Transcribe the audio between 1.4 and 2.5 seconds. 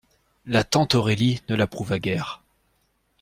ne l'approuva guère.